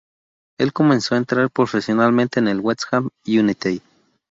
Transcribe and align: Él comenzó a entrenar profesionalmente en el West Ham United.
Él 0.57 0.73
comenzó 0.73 1.13
a 1.13 1.19
entrenar 1.19 1.51
profesionalmente 1.51 2.39
en 2.39 2.47
el 2.47 2.59
West 2.59 2.85
Ham 2.89 3.09
United. 3.27 3.83